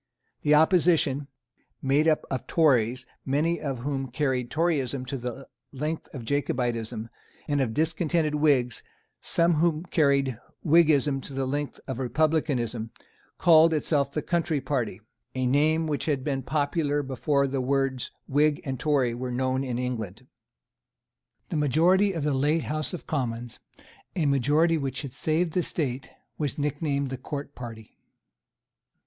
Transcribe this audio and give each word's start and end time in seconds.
The 0.41 0.55
opposition, 0.55 1.27
made 1.79 2.07
up 2.07 2.25
of 2.31 2.47
Tories 2.47 3.05
many 3.23 3.59
of 3.61 3.77
whom 3.81 4.07
carried 4.09 4.49
Toryism 4.49 5.05
to 5.05 5.15
the 5.19 5.47
length 5.71 6.09
of 6.11 6.25
Jacobitism, 6.25 7.07
and 7.47 7.61
of 7.61 7.75
discontented 7.75 8.33
Whigs 8.33 8.81
some 9.19 9.51
of 9.51 9.57
whom 9.57 9.83
carried 9.83 10.39
Whiggism 10.65 11.21
to 11.21 11.33
the 11.35 11.45
length 11.45 11.79
of 11.87 11.99
republicanism, 11.99 12.89
called 13.37 13.75
itself 13.75 14.11
the 14.11 14.23
Country 14.23 14.59
party, 14.59 15.01
a 15.35 15.45
name 15.45 15.85
which 15.85 16.05
had 16.07 16.23
been 16.23 16.41
popular 16.41 17.03
before 17.03 17.45
the 17.45 17.61
words 17.61 18.09
Whig 18.27 18.59
and 18.63 18.79
Tory 18.79 19.13
were 19.13 19.29
known 19.31 19.63
in 19.63 19.77
England. 19.77 20.25
The 21.49 21.57
majority 21.57 22.11
of 22.13 22.23
the 22.23 22.33
late 22.33 22.63
House 22.63 22.91
of 22.95 23.05
Commons, 23.05 23.59
a 24.15 24.25
majority 24.25 24.79
which 24.79 25.03
had 25.03 25.13
saved 25.13 25.53
the 25.53 25.61
State, 25.61 26.09
was 26.39 26.57
nicknamed 26.57 27.11
the 27.11 27.17
Court 27.17 27.53
party. 27.53 27.99